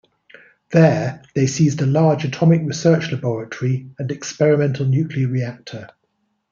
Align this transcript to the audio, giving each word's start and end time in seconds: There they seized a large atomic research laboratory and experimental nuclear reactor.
There 0.71 1.21
they 1.35 1.45
seized 1.45 1.79
a 1.83 1.85
large 1.85 2.25
atomic 2.25 2.63
research 2.63 3.11
laboratory 3.11 3.91
and 3.99 4.09
experimental 4.09 4.87
nuclear 4.87 5.27
reactor. 5.27 5.89